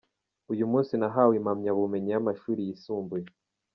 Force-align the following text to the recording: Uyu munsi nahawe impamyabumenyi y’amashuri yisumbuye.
Uyu 0.53 0.65
munsi 0.71 0.93
nahawe 0.99 1.33
impamyabumenyi 1.39 2.09
y’amashuri 2.11 2.61
yisumbuye. 2.67 3.25